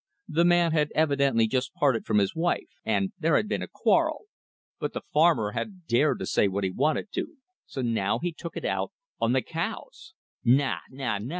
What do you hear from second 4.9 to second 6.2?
the farmer hadn't dared